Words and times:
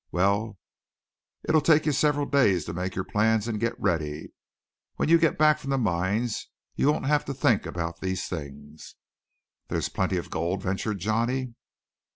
Well, 0.11 0.57
it'll 1.47 1.61
take 1.61 1.85
you 1.85 1.91
several 1.91 2.25
days 2.25 2.65
to 2.65 2.73
make 2.73 2.95
your 2.95 3.03
plans 3.03 3.47
and 3.47 3.59
get 3.59 3.79
ready. 3.79 4.33
When 4.95 5.09
you 5.09 5.19
get 5.19 5.37
back 5.37 5.59
from 5.59 5.69
the 5.69 5.77
mines 5.77 6.47
you 6.75 6.91
won't 6.91 7.05
have 7.05 7.23
to 7.25 7.35
think 7.35 7.67
about 7.67 8.01
these 8.01 8.27
things." 8.27 8.95
"There's 9.67 9.89
plenty 9.89 10.17
of 10.17 10.31
gold?" 10.31 10.63
ventured 10.63 10.97
Johnny. 10.97 11.53